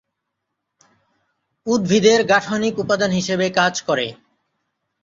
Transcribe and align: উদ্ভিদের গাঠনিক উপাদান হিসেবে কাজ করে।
উদ্ভিদের 1.67 2.19
গাঠনিক 2.23 2.75
উপাদান 2.79 3.11
হিসেবে 3.11 3.45
কাজ 3.49 3.73
করে। 3.81 4.07